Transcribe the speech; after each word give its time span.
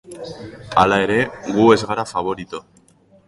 Hala 0.83 0.97
ere, 1.07 1.17
gu 1.59 1.67
ez 1.75 1.79
gara 1.91 2.07
faborito. 2.13 2.63